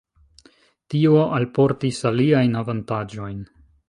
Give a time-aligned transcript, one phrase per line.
[0.93, 3.45] Tio alportis aliajn avantaĝojn.